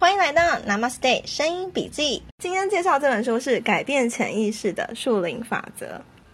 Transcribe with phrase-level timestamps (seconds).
[0.00, 2.22] 欢迎来到 Namaste 声音笔记。
[2.38, 5.86] 今天介绍这本书是《改变潜意识的树林法则》。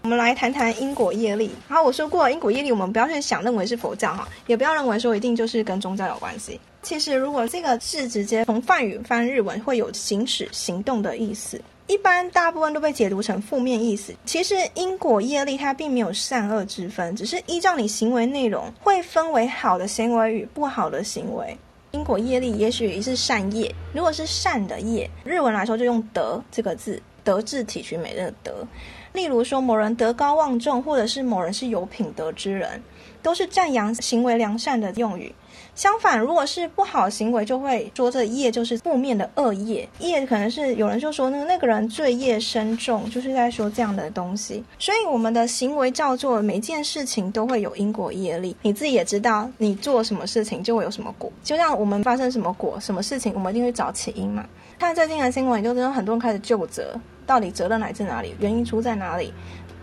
[0.02, 1.50] 我们来谈谈因果业力。
[1.66, 6.60] 好，我说过因果业力，我们不要去想认为是佛教哈，也不要认为说一定就是跟宗教有关系。
[6.82, 11.58] 其实如果这个是直接从梵语翻日文，会有行使、行动的意思。
[11.86, 14.12] 一般大部分都被解读成负面意思。
[14.26, 21.56] 其实因果业力它并没有善恶之分，只是依照你行为内容会分为好的行为与不好的行为。
[21.94, 28.66] 因果业力也许是善业，如果是善的业，日文来说就用德这个字，德智体群美的德。
[29.12, 32.82] 例如说某人德高望重，或者是某人是有品德之人，
[33.22, 35.32] 都是赞扬行为良善的用语。
[35.74, 39.88] 相反，如果是不好行为，就会说这业就是负面的恶业。
[39.98, 44.62] 业可能是有人就说那那个人罪业深重，就是在说这样的东西。
[44.78, 48.56] 所以我们的行为照做，每件事情都会有因果业力。
[48.62, 51.32] 你自己也知道，你做什么事情就会有什么果。
[51.42, 54.46] 就像我们发生什么果，什么事情，我们一定会找起因嘛。
[54.78, 59.32] 看最近的新闻，你就知道很多人开始就责，到底责任来自哪里，原因出在哪里，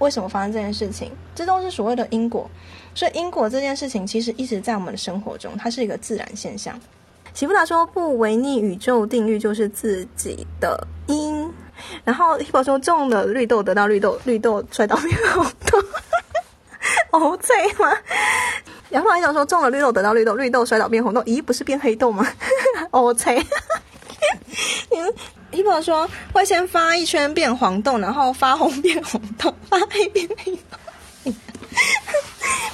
[0.01, 2.49] 为什么发生这件事情，这都是所谓的因果。
[2.93, 6.77] 所以因果这件事情其实一直在我们的生活中，它是一个自然现象。
[7.33, 11.49] 喜布达说不违逆宇宙定律就是自己的因。
[12.03, 15.79] 然后 h i p 说种了绿豆得到绿豆，绿豆摔倒变红豆。
[17.17, 17.95] 哦，这吗？
[18.89, 22.27] 然后还想说种了绿豆得到绿豆，绿豆摔倒变红豆，咦，不是变黑豆吗？
[22.91, 23.31] 哦，这。
[23.31, 23.45] h
[25.53, 30.77] i p 说会先发一圈变黄豆，然后发红变红豆，发黑变黑豆。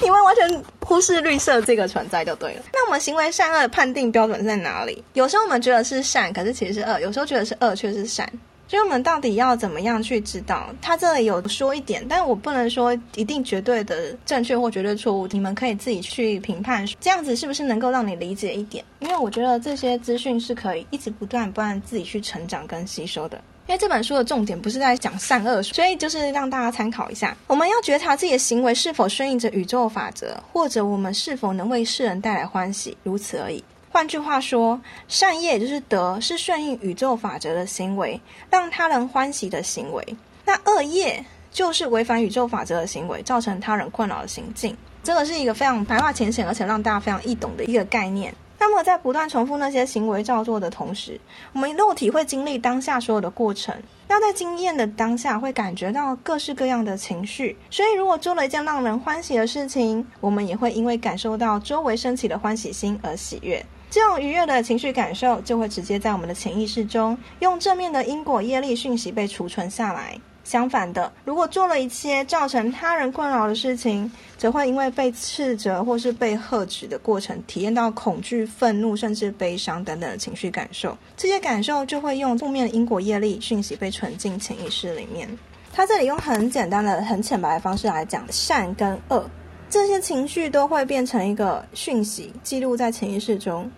[0.00, 2.62] 你们完全忽视绿色这个存在就对了。
[2.72, 5.02] 那我们行为善恶的判定标准在哪里？
[5.12, 8.30] 有时候我们觉得是善，可是其实是恶；有时候觉得是恶，却是善。
[8.68, 10.68] 所以我们到底要怎么样去知道？
[10.82, 15.26] 他这里有说一点，但我不能说一定绝对的正确或绝对错误。
[15.28, 18.84] 你们可以自己去评判，这样子是不是能够让你理解一点？
[18.98, 23.40] 因为我觉得这些资讯是可以一直不断不断自己去成长跟吸收的。
[23.66, 27.36] 因为这本书的重点不是在讲善恶，所以就是让大家参考一下。
[27.46, 33.62] 我们要觉察自己的行为是否顺应着宇宙法则，或者我们是否能为世人带来欢喜，如此而已。
[33.98, 40.16] 换句话说，善业就是德，是顺应宇宙法则的行为，让他人欢喜的行为。
[40.44, 44.76] 那恶业就是违反宇宙法则的行为，造成他人困扰的行径。
[45.02, 48.32] 这个是一个非常白话浅显，而且让大家非常易懂的一个概念。
[48.60, 51.20] 那么，在不断重复那些行为照做的同时，
[51.52, 53.74] 我们肉体会经历当下所有的过程。
[54.06, 57.56] 要在经验的当下，会感觉到各式各样的情绪。
[57.68, 63.60] 所以，如果做了一件让人欢喜的事情，我们也会因为感受到周围升起的欢喜心而喜悦。
[63.90, 70.18] 这种愉悦的情绪感受，就会直接在我们的潜意识中，用正面的因果业力讯息被储存下来。
[70.44, 80.96] 相反的，如果做了一些造成他人困扰的事情，则会因为被斥责或是被呵止的过程，体验到恐惧、愤怒，甚至悲伤等等的情绪感受。
[81.18, 85.28] 这些感受就会用负面的因果业力讯息被存进潜意识里面。
[85.70, 89.28] 他这里用很简单的、很浅白的方式来讲，善跟恶
[89.70, 93.70] 这些情绪都会变成一个讯息，记录在潜意识中。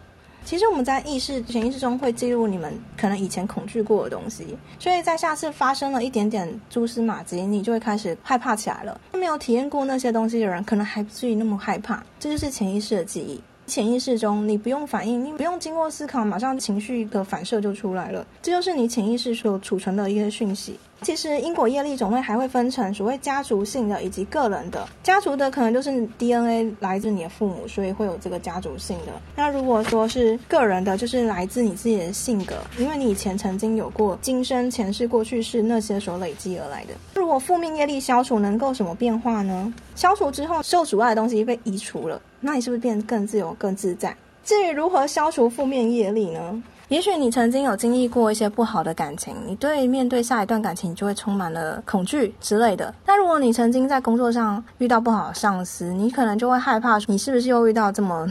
[0.45, 8.99] 其实我们在意识、潜意识中会记录你们可能以前恐惧过的东西，所以在下次发生了一点点蛛丝马迹，你就会开始害怕起来了。
[9.13, 12.03] 没有体验过那些东西的人，可能还不至于那么害怕。
[12.19, 13.41] 这就是潜意识的记忆。
[13.71, 18.27] 潜意识中，你不用反应，你不用经过思考，马上情绪的反射就出来了。
[18.43, 20.77] 这就是你潜意识所储存的一些讯息。
[21.03, 24.87] 其实因果业力种类还会分成所谓家族性的以及个人的。
[25.03, 29.13] 家族的可能就是 DNA 来自你的父母，所以会有这个家族性的。
[29.35, 36.93] 那如果说是个人的，就是来自你自己的性格，因为你以前曾经有过今生前世过去式那些所累积而来的。
[37.31, 39.73] 如果负面业力消除，能够什么变化呢？
[39.95, 44.17] 消除之后，受阻碍的东西被移除了，那你是不是变得更自由、更自在？
[44.43, 46.61] 至于如何消除负面业力呢？
[46.89, 52.93] 也许你曾经有经历过一些不好的感情，你对面对下一段感情就会充满了恐惧之类的。
[53.07, 58.27] 但如果你曾经在工作上遇到不好的上司，你可能就会害怕，你是不是又遇到这么？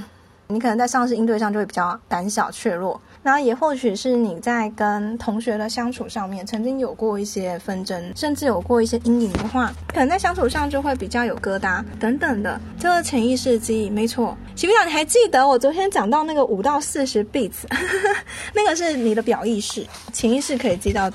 [0.48, 3.00] 你可能在上司应对上就会比较胆小怯弱。
[3.22, 12.60] 那也或许是你在跟同学的相处上面曾经有过一些纷争，甚至有过一些阴影的话，可能在相处上就会比较有疙瘩等等的。
[12.80, 14.38] 这个潜意识记忆没错。
[14.56, 17.64] 喜不长，你还记得我昨天讲到那个五到四十 beats，
[18.56, 21.12] 那个是你的表意识，潜意识可以记到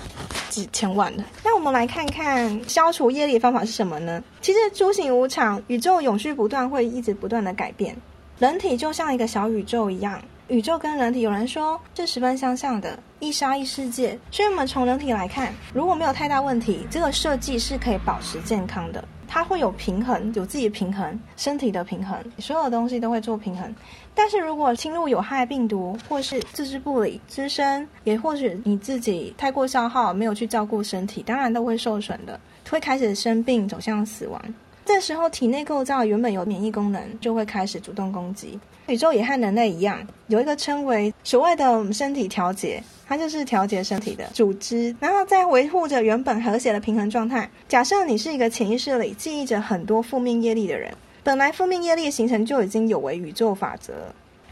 [0.51, 1.25] 几千万的。
[1.43, 4.23] 那我们来看看消除业力的方法是什么呢？
[4.43, 7.97] 其实诸行无常，宇宙永续不断，会一直不断的改变。
[8.39, 10.21] 人体就像一个小宇宙一样。
[10.49, 14.19] 宇宙跟人体，有人说这十分相像的，一沙一世界。
[14.31, 19.03] 所以我们从人体来看，如果没有太大问题，这个设计是可以保持健康的。
[19.27, 23.75] 它会有平衡，有自己的平衡，身体的平衡，所有东西都会做平衡。
[24.15, 32.39] 但是如果侵入有害病毒，或是置之不理、滋生，也或许你自己太过消耗，没有去照顾身体，当然都会受损的，
[32.69, 34.41] 会开始生病，走向死亡。
[34.85, 38.59] 这时候体内构造原本有免疫功能，就会开始主动攻击。
[38.87, 47.49] 宇宙也和人类一样，有一个称为所谓的身体调节，它就是调节身体的组织，然后在维护着原本和谐的平衡状态。
[47.67, 50.93] 假设你是一个潜意识里记忆着很多负面业力的人，
[51.23, 53.93] 本来负面业力的形成就已经有违宇宙法则。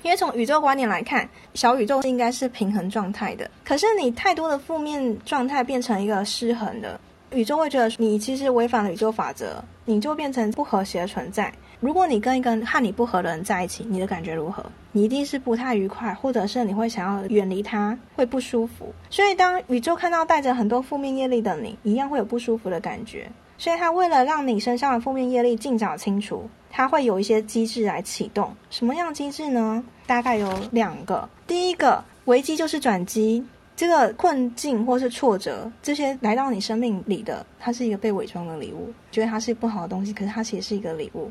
[0.02, 6.98] 因为从宇宙观点来看，小宇宙应该是平衡状态的，可是你太多的负面状态变成一个失衡的。
[7.32, 11.52] 宇宙会觉得你其实违反了宇宙法则，你就变成不和谐的存在。
[11.80, 14.64] 如果你跟一个和你不和的人在一起，你的感觉如何？
[14.92, 18.92] 你一定是不太愉快，或者是你会想要远离他，会不舒服。
[19.10, 23.28] 所以当宇宙看到带着很多负面业力的你，一样会有不舒服的感觉。
[23.58, 28.54] 所以他为了让你身上的负面业力尽早清除，他会有一些机制来启动。
[28.70, 29.82] 什么样机制呢？
[30.06, 31.28] 大概有两个。
[31.46, 33.44] 第一个危机就是转机。
[33.74, 41.30] 这个困境或是挫折，这些来到你生命里的，它是一个被伪装的礼物，觉得它是不好的东西，可是它其实是一个礼物。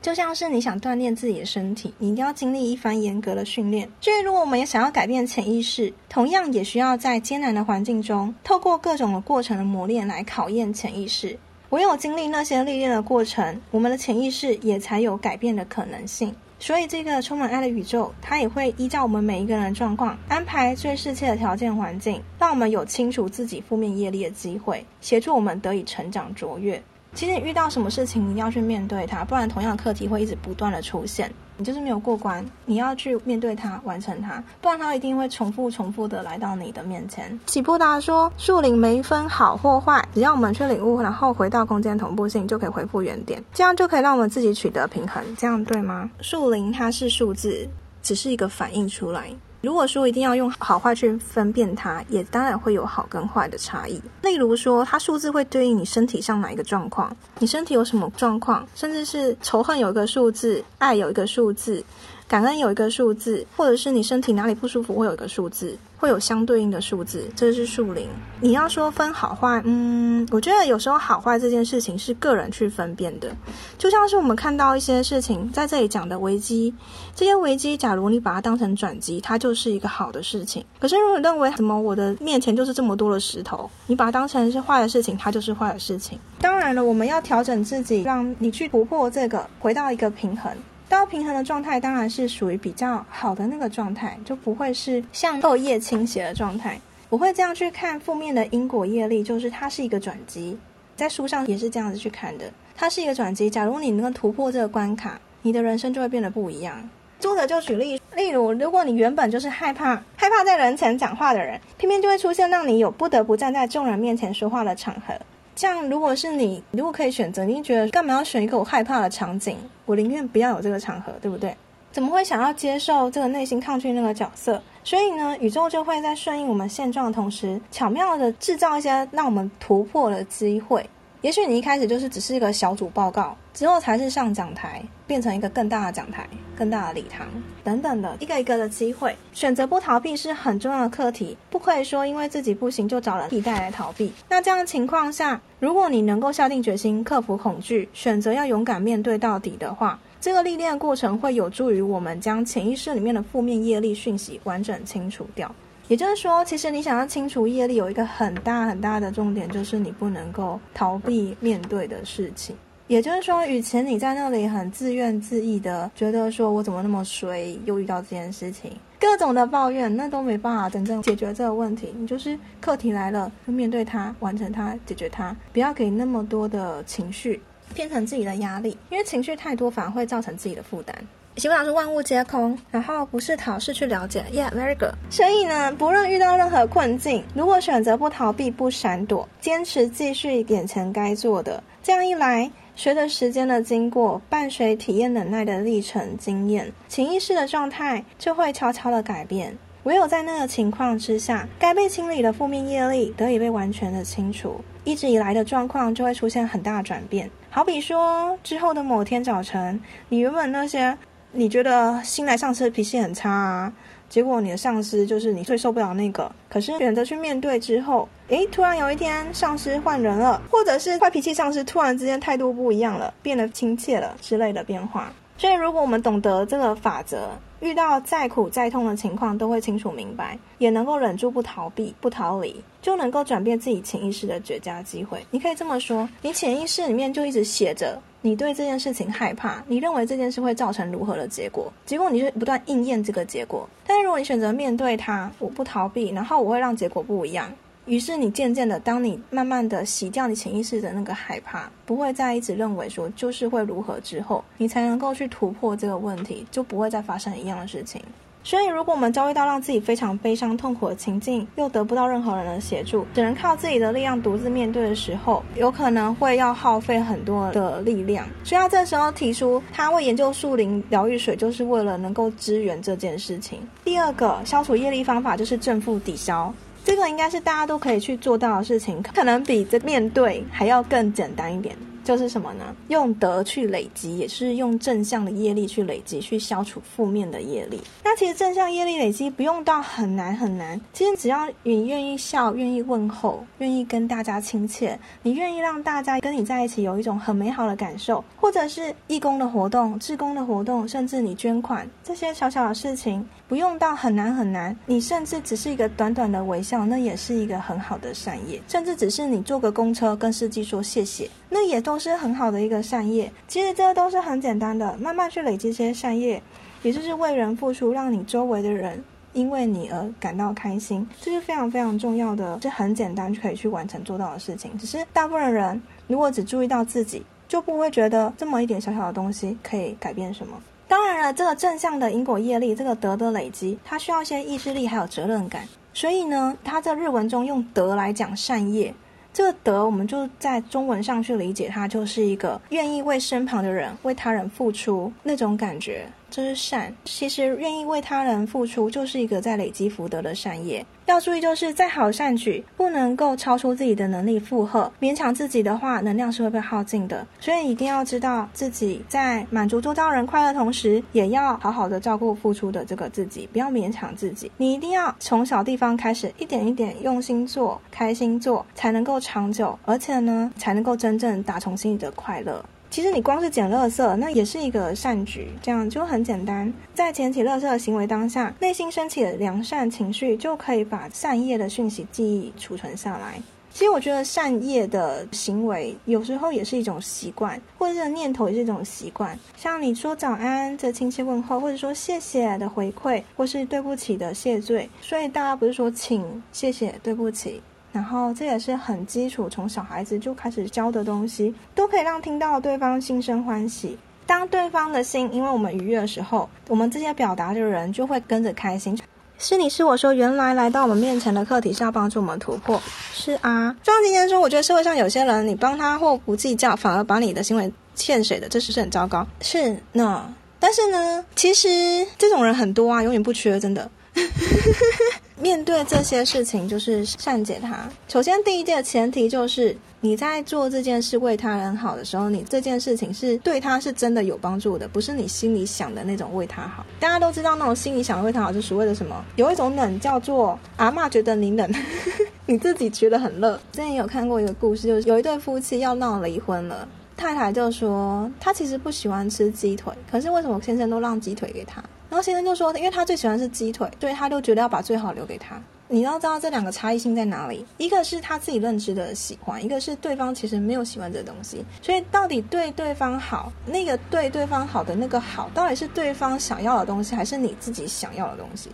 [0.00, 3.88] 就像是你想锻炼自己的身体，你一定要经历一番严格的训练。
[4.00, 11.38] 所以，如果我们也想要改变潜意识，同样也需要在艰难的环境中，透过各种的过程的磨练来考验潜意识。
[11.70, 16.34] 唯有经历那些历练的过程，我们的潜意识也才有改变的可能性。
[16.62, 26.80] 所以，这个充满爱的宇宙，它也会依照我们每一个人的状况，安排最适切的条件环境，让我们有清除自己负面业力的机会，协助我们得以成长卓越。
[27.14, 31.28] 其实遇到什么事情，你一定要去面对它，不然同样的课题会一直不断的出现，
[31.62, 32.44] 你就是没有过关。
[32.66, 37.38] 你要去面对它，完成它，不然它一定会重复、重复的来到你的面前。
[37.46, 46.10] 喜布达说，树林没分好或坏，只要我们去领悟，然后回到空间同步性，就可以恢复原点，这样就可以让我们自己取得平衡，这样对吗？
[46.20, 47.68] 树林它是数字，
[48.02, 49.28] 只是一个反映出来。
[49.62, 54.02] 如果说一定要用好坏去分辨它，也当然会有好跟坏的差异。
[54.22, 61.82] 例如说，它数字会对应你身体上哪一个状况，你身体有什么状况，甚至是仇恨有一个数字，爱有一个数字。
[62.28, 68.08] 感恩有一个数字，或者是你身体哪里不舒服会有一个数字，会有相对应的数字，这是数零。
[68.40, 73.30] 你要说分好坏，嗯，我觉得有时候好坏这件事情是个人去分辨的。
[73.78, 76.74] 就像是我们看到一些事情在这里讲的危机，
[77.14, 80.64] 这些危机，假如你把它当成转机，它就是一个好的事情。
[80.80, 86.18] 可是如果你认为怎么我的面前就是这么多的石头，你把它当成是坏的事情，它就是坏的事情。
[86.40, 90.52] 当然了，我们要调整自己，让你去突破这个，回到一个平衡。
[90.92, 96.78] 到平衡的状态当然是属于比较好的那个状态，就不会是向后叶倾斜的状态。
[97.08, 100.58] 我会这样去看负面的因果业力，就是它是一个转机，
[100.94, 102.44] 在书上也是这样子去看的。
[102.76, 106.86] 它是一个转机，假如你能够突破这个关卡，你的人生就会变得不一样。
[107.18, 115.14] 作者就举例，例如如果你原本就是害怕 害怕在人前讲话的人，偏偏就会出现让你有不得不站在众人面前说话的场合。
[115.54, 119.56] 这样，如果是你，如果可以选择，你觉得干嘛要选一个我害怕的场景？
[119.84, 121.54] 我宁愿不要有这个场合，对不对？
[121.90, 124.62] 怎么会想要接受这个内心抗拒那个角色？
[124.82, 130.88] 所以呢，宇宙就会在顺应我们现状的同时，巧妙的制造一些让我们突破的机会。
[131.22, 137.28] 也许你一开始就是只是一个小组报告，之后才是上讲台，变成一个更大的讲台、更大的礼堂
[137.62, 139.16] 等等的一个一个的机会。
[139.32, 144.12] 选择不逃避是很重要的课题，不可以说因为自己不行就找人替代来逃避。
[144.28, 155.54] 那这样的情况下，如果你能够下定决心克服恐惧，选择要勇敢面对到底的话，这个历练的过程会有助于我们将潜意识里面的负面业力讯息完整清除掉。
[155.88, 162.56] 也就是说，其实你想要清除业力，有一个很大很大的重点，就是你不能够逃避面对的事情。
[162.88, 171.94] 也就是说，以前你在那里很自怨自艾的，觉得说我怎么那么衰，又遇到这件事情，各种的抱怨，那都没办法真正解决这个问题。
[171.96, 177.40] 你就是课题来了，就面对它，完成它，解决它，不要给那么多的情绪
[177.74, 180.94] 变成自己的压力，因为情绪太多反而会造成自己的负担。
[181.36, 184.24] 希望是万物皆空，然后不是逃，是去了解。
[184.32, 184.92] Yeah，very good。
[185.10, 199.56] 所以呢，不论遇到任何困境，如果选择不逃避、不闪躲，坚持继续眼前该做的，这样一来，随着时间的经过，伴随体验忍耐的历程经验，潜意识的状态就会悄悄的改变。
[199.84, 207.28] 唯有在那个情况之下，该被清理的负面业力得以被完全的清除，一直以来的状况就会出现很大转变。
[207.50, 210.96] 好比说，之后的某天早晨，你原本那些。
[211.32, 213.72] 你觉得新来上车脾气很差啊，
[214.08, 225.10] 结果你的上司就是你最受不了那个，可是选择去面对之后，诶，突然有一天上司换人了，或者是坏脾气上司突然之间态度不一样了，变得亲切了之类的变化。
[225.38, 227.30] 所以，如果我们懂得这个法则，
[227.62, 235.24] 遇到再苦再痛的情况，都会清楚明白，也能够忍住不逃避、不逃离，就能够转变自己潜意识的绝佳机会。
[235.30, 243.68] 你可以这么说：，你潜意识里面就一直写着，你对这件事情害怕，你认为这件事会造成如何的结果，结果你就不断应验这个结果。
[243.86, 247.48] 但是，如果你选择面对它，我不逃避，然后我会让结果不一样。
[247.86, 258.00] 于是你渐渐的，当你慢慢的洗掉你潜意识的那个害怕，不会再一直认为说就是会如何之后，你才能够去突破这个问题，就不会再发生一样的事情。
[258.44, 268.26] 所以，如果我们遭遇到让自己非常悲伤痛苦的情境，又得不到任何人的协助，只能靠自己的力量独自面对的时候，有可能会要耗费很多的力量。
[268.42, 273.60] 所以，他这时候提出他会研究树林疗愈水，就是为了能够支援这件事情。
[273.84, 276.52] 第二个消除业力方法就是正负抵消。
[276.84, 281.76] 这个应该是大家都可以去做到的事情，可能比这面对还要更简单一点。
[282.04, 282.74] 就是什么呢？
[282.88, 287.80] 用德去累积，也是用正向的业力去累积，去消除负面的业力。
[288.04, 304.76] 那其实正向业力累积不用到很难很难，其实只要你愿意笑，愿意问候，愿意跟大家亲切，你愿意让大家跟你在一起有一种很美好的感受，或者是义工的活动、志工的活动，甚至你捐款这些小小的事情，不用到很难很难。
[304.86, 308.60] 你甚至只是一个短短的微笑，那也是一个很好的善业。
[308.68, 312.02] 甚至只是你坐个公车跟司机说谢谢，那也都。
[312.02, 316.42] 是很好的一个善业，其实这都是很简单的，慢慢去累积这些善业，
[316.82, 319.00] 也就是为人付出，让你周围的人
[319.34, 324.76] 因为你而感到开心，这是非常非常重要的，是很简单就可以去完成做到的事情。
[324.76, 330.60] 只是大部分人如果只注意到自己，就不会觉得这么一点小小的东西可以改变什么。
[330.88, 338.92] 当然了，这个正向的因果业力，这个德的累积，它需要一些意志力还有责任感，所以呢，它在日文中用德来讲善业。
[339.32, 346.06] 这个德，我们就在中文上去理解，它就是一个愿意为身旁的人、为他人付出那种感觉。
[346.32, 350.84] 这是善，其实愿意为他人付出，就是一个在累积福德的善业。
[351.04, 357.26] 要注意，就是再好善举，不能够超出自己的能力负荷，勉强自己的话，能量是会被耗尽的。
[357.38, 364.50] 所以一定要知道自己在满足周遭人快乐同时，也要好好的照顾付出的这个自己，不要勉强自己。
[364.56, 372.64] 你一定要从小地方开始，一点一点用心做，开心做，才能够长久，而且呢，才能够真正打从心里的快乐。
[372.92, 376.70] 其实你光是捡垃圾，那也是一个善举，这样就很简单。
[376.92, 383.40] 在捡起垃圾的行为当下，内心升起的良善情绪，就可以把善业的讯息记忆储存下来。
[383.72, 389.38] 其实我觉得善业的行为有时候也是一种习惯，或者念头也是一种习惯。
[389.56, 394.86] 像你说早安的亲切问候，或者说谢谢的回馈，或是对不起的谢罪。
[395.00, 397.62] 所以大家不是说请、谢谢、对不起。
[397.92, 403.98] 然后这也是很基础，从小孩子就开始教的东西，都可以让听到对方心生欢喜。
[404.26, 408.98] 当对方的心因为我们愉悦的时候，我们这些表达的人就会跟着开心。
[409.38, 412.80] 是你是我说，原来来到我们面前的课题是要帮助我们突破。
[413.12, 419.26] 是啊，就像今天说，我觉得社会上有些人，你帮他或不计较，反而把你的行为欠谁的，这是是很糟糕。
[419.40, 421.68] 是呢，但是呢，其实
[422.16, 423.90] 这种人很多啊，永远不缺，真的。
[425.40, 427.88] 面对这些事情，就是善解他。
[428.08, 436.84] 首先，第一件前提就是你在做这件事为他人好的时候，你这件事情是对他是真的有帮助的，不是你心里想的那种为他好。
[437.00, 439.24] 大家都知道，那种心里想的为他好就是所谓的什么？
[439.36, 441.74] 有一种冷叫做阿妈觉得你冷，
[442.46, 443.56] 你自己觉得很热。
[443.72, 451.82] 之前有看过一个故事，就是有一对夫妻要闹离婚了，太太就说她其实不喜欢吃鸡腿，可是为什么先生都让鸡腿给她？
[452.08, 455.58] 然后先生就说，因为他最喜欢是鸡腿，所以他就觉得要把最好留给他。
[455.88, 457.64] 你要知道这两个差异性在哪里？
[457.78, 461.64] 一个是他自己认知的喜欢，一个是对方其实没有喜欢这东西。
[461.80, 468.68] 所以到底对对方好，那个对对方好的那个好，到底是对方想要的东西，还是你自己想要的东西？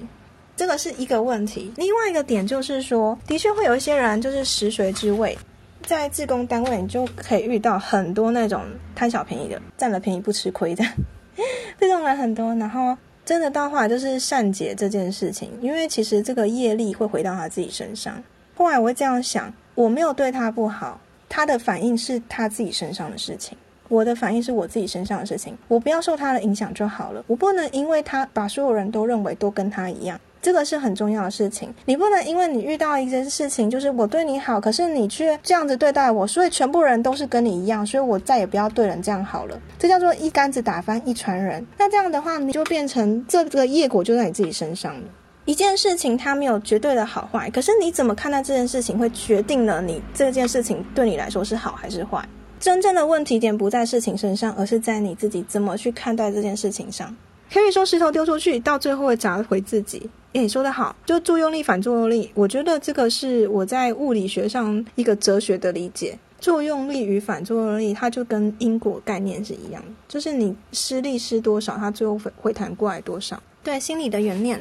[0.56, 1.72] 这个是一个问题。
[1.76, 5.38] 另外一个点就是说，的确会有一些人就是食髓知味，
[5.82, 8.62] 在自工单位你就可以遇到很多那种
[8.94, 10.84] 贪小便宜的，占了便宜不吃亏的，
[11.78, 12.96] 这种人很多，然后。
[13.24, 18.14] 真的到后来就是善解这件事情，因为其实这个业力会回到他自己身上。
[18.56, 23.54] 后来我会这样想：我没有对他不好，他的反应是他自己身上的事情；
[23.90, 25.54] 我的反应是我自己身上的事情。
[25.68, 27.22] 我不要受他的影响就好了。
[27.26, 30.18] 我不能因为他把所有人都认为都跟他一样。
[30.40, 39.60] 这个是很重要的事情，你不能因为你遇到一件事情，就是我对你好，可是你却这样子对待我，所以全部人都是跟你一样，所以我再也不要对人这样好了。
[39.78, 41.66] 这叫做一竿子打翻一船人。
[41.76, 45.02] 那这样的话，你就变成这个业果就在你自己身上了。
[45.44, 52.22] 一件事情它没有绝对的好坏，可是你怎么看待这件事情，会决定了你这件事情对你来说是好还是坏。
[52.60, 57.16] 真正的问题点不在事情身上，而是在你自己怎么去看待这件事情上。
[57.52, 60.08] 可以说石头丢出去，到最后会砸回自己。
[60.34, 62.30] 诶，说得好，就作用力反作用力。
[62.34, 66.18] 我觉得这个是我在物理学上一个哲学的理解。
[66.40, 73.42] 作用力与反作用力，它就跟因果概念是一样的，就是你施力施多少，它最后回回弹过来多少。
[73.64, 74.60] 对，心理的原念，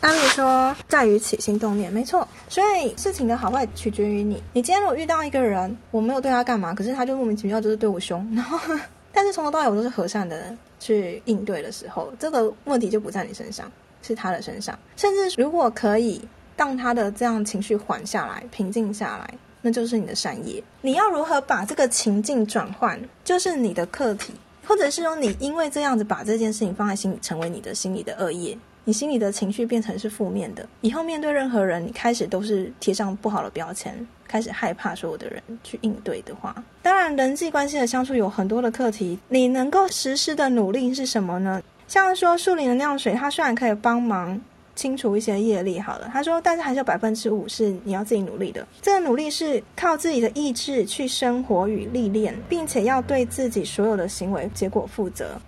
[0.00, 2.28] 安利说在于起心动念，没错。
[2.48, 4.42] 所以事情的好坏取决于你。
[4.52, 8.58] 你今天如果遇到一个人，我没有对他干嘛，可是他就莫名其妙就是对我凶，然后
[9.10, 13.72] 但是从头到尾我都是和善的人去应对的时候，这个问题就不在你身上，
[14.02, 14.78] 是他的身上。
[14.96, 16.20] 甚至如果可以
[16.56, 19.34] 让他的这样情绪缓下来、平静下来。
[19.66, 20.62] 那就是你的善业。
[20.82, 24.34] 你要如何把这个情境转换，就是你的课题，
[24.66, 30.66] 或者是说你因为这样子把这件事情放在心里，成为你的心里的恶业，你心里的情绪变成是负面的。
[30.80, 33.94] 以后面对任何人，你开始都是贴上不好的标签，
[34.28, 41.62] 开始害怕所有的人去应对的话，当然人际关系的相处有很多的课题，你能够实施的努力是什么呢？
[41.88, 44.40] 像说树林的酿水，它虽然可以帮忙。
[44.76, 48.66] 清除一些业力好了，他说，但是还是有百分之五是你要自己努力的。
[48.82, 55.40] 这个努力是靠自己的意志去生活与历练，并且要对自己所有的行为结果负责。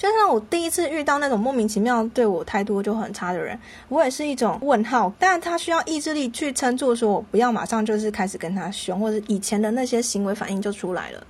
[0.00, 3.58] 就像我第一次遇到那种莫名其妙对我态度就很差的人，
[3.90, 5.12] 我也是一种问号。
[5.18, 11.22] 但他需要意志力去撑住，说我不要马上就是开始跟他凶，或者以前的那些行为反应就出来了。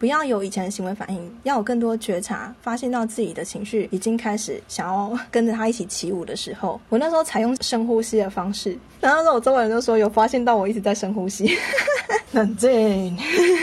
[0.00, 11.56] 不要有以前的行为反应，要有更多觉察，发现到自己的情绪已经开始想要跟着他一起起舞的时候，我那时候采用深呼吸的方式，然后我周围人都说有发现到我一直在深呼吸，
[12.32, 13.16] 冷静，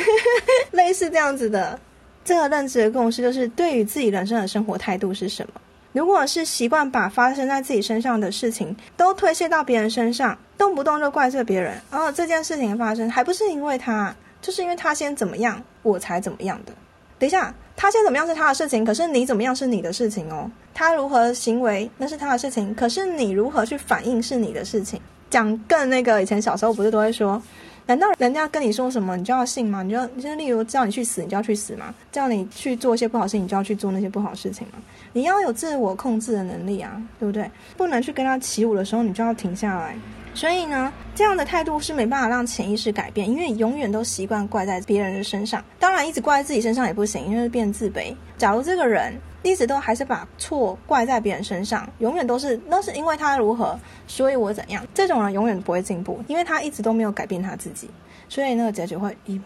[0.71, 1.77] 类似这样子的。
[2.23, 5.61] 这个认知的共识就是，对于自己人生的生活态度是什么？
[5.91, 14.15] 如果是习惯把发生在自己身上的事情都推卸到别人身上，动不动就怪罪别人，哦，这件事情发生还不是因为他。
[14.41, 16.71] 就是因为他先怎么样，我才怎么样的。
[17.17, 20.49] 等一下，他先怎么样是他的事情，可是你怎么样是你的事情哦。
[20.73, 24.97] 他如何行为那是他的事情，可是你如何去反应是你的事情。
[25.29, 27.41] 讲更那个，以前小时候不是都会说，
[27.89, 29.81] 难道人家跟你说什么你就要信吗？
[29.81, 31.91] 你就你就例如叫你去死，你就要去死吗？
[32.11, 34.73] 叫你去做一些不好事，你就要去做那些不好事情吗？
[35.11, 37.49] 你要有自我控制的能力啊，对不对？
[37.75, 39.95] 不能去跟他起舞的时候，你就要停下来。
[40.35, 45.65] 所以呢，这样的态度是没办法让潜意识改变，因为永远都习惯怪在别人的身上。
[45.79, 48.13] 当然，一直怪在自己身上也不行，因为变自卑。
[48.37, 54.85] 假如这个人一直都还是把错怪在别人身上，永远都是那是因为他如何，所以我怎样。
[54.93, 57.89] 这种人永远不会进步，因为他一直都没有改变他自己，
[58.27, 59.43] 所以那个结局会一模。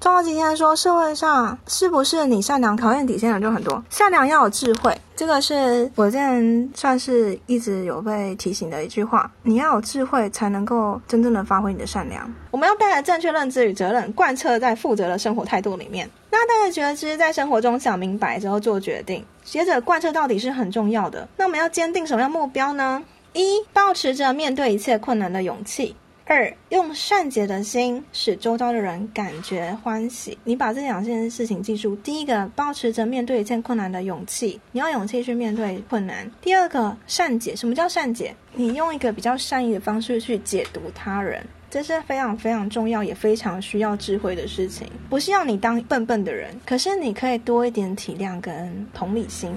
[0.00, 3.82] 中国今天说，社会上是不是你善良考验底线的就很多？
[3.90, 4.96] 善良要有智慧。
[5.16, 12.32] 这个是我之前算是一直有被提醒的一句话：你要有智慧，才能够真正的发挥你的善良。
[12.52, 16.08] 我们要带来正确认知与责任，贯彻在负责的生活态度里面。
[16.30, 21.26] 那带着觉知，在生活中想明白之后做决定，接着贯彻到底是很重要的。
[21.36, 23.02] 那我们要坚定什么样目标呢？
[23.32, 25.96] 一，保持着面对一切困难的勇气。
[26.30, 30.36] 二用善解的心使周遭的人感觉欢喜。
[30.44, 37.56] 你把这两件事情记住：第一个，保持着面对一件困难的勇气，你要勇气去面对困难；第二个，善解。
[37.56, 38.36] 什么叫善解？
[38.52, 44.86] 你用一个比较善意的方式去解读他人，这是非常非常重要，也非常需要智慧的事情。
[45.08, 49.50] 不是要你当笨笨的人，可是你可以多一点体谅跟同理心，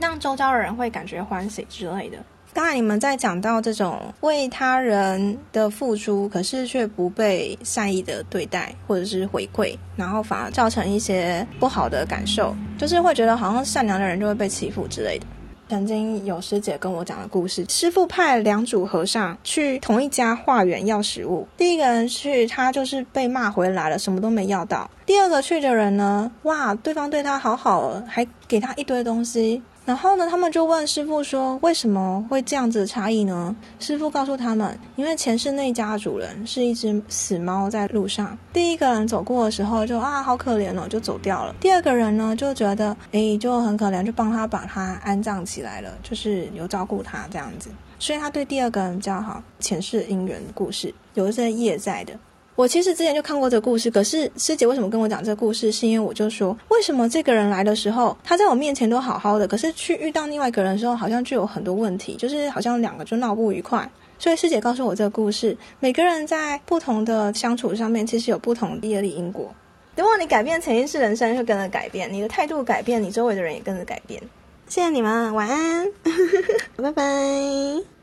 [0.00, 2.16] 让周遭的人会感觉欢喜之类的。
[2.58, 15.26] 刚才你们在讲到这种为他人的付出，可是却不被善意的对待或者是回馈，然后反而造成一些不好的感受，就是会觉得好像善良的人就会被欺负之类的。
[15.68, 29.62] 曾经有师姐跟我讲的故事，师傅派两组和尚去同一家化缘要食物，第一个人去，他就是被骂回来了，什么都没要到；第二个去的人呢，哇，对方对他好好，还给他一堆东西。
[29.88, 41.54] 然后呢，他们就问师傅说：“为什么会这样子的差异呢？”师傅告诉他们：“因为前世那家主人是一只死猫，在路上，第一个人走过的时候就啊，好可怜哦，就走掉了。
[41.58, 47.70] 第二个人呢，就觉得诶，就很可怜，就帮他把他安葬起来了，就是有照顾他这样子。
[47.98, 49.42] 所以他对第二个人比较好。
[49.58, 52.12] 前世姻缘故事有一些业在的。”
[52.58, 55.70] 我其实之前就看过这个故事，可是师姐为什么跟我讲这个故事？
[55.70, 63.88] 是因为我就说，为什么这个人来的时候，他在我面前都好好的，可是去遇到另外一个人的时候，好像就有很多问题，就是好像两个就闹不愉快。
[64.18, 69.54] 所以师姐告诉我这个故事，每个人在不同的相处上面，其实有不同的业力因果。
[69.94, 74.20] 如果你改变潜意识，人生会跟着改变；你的态度改变，你周围的人也跟着改变。
[74.66, 75.86] 谢谢你们，晚安，
[76.74, 77.97] 拜拜。